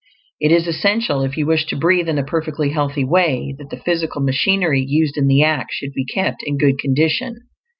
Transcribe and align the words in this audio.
It 0.39 0.51
is 0.51 0.65
essential, 0.65 1.21
if 1.21 1.37
you 1.37 1.45
wish 1.45 1.67
to 1.67 1.75
breathe 1.77 2.09
in 2.09 2.17
a 2.17 2.23
perfectly 2.25 2.71
healthy 2.71 3.03
way, 3.03 3.53
that 3.59 3.69
the 3.69 3.77
physical 3.77 4.19
machinery 4.19 4.83
used 4.83 5.15
in 5.15 5.27
the 5.27 5.43
act 5.43 5.73
should 5.73 5.93
be 5.93 6.05
kept 6.05 6.41
in 6.41 6.57
good 6.57 6.79
condition. 6.79 7.37